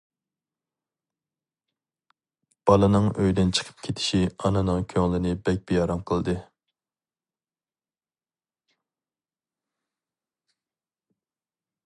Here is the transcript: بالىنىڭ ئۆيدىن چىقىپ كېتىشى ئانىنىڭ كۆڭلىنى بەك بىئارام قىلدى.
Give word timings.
بالىنىڭ 2.69 3.05
ئۆيدىن 3.09 3.51
چىقىپ 3.59 3.83
كېتىشى 3.89 4.21
ئانىنىڭ 4.47 4.87
كۆڭلىنى 4.95 5.33
بەك 5.47 5.61
بىئارام 5.71 6.03
قىلدى. 6.11 6.35